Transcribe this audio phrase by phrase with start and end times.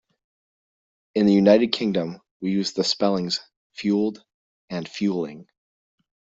[1.13, 3.39] In the United Kingdom we use the spellings
[3.77, 4.23] fuelled
[4.67, 5.45] and fuelling.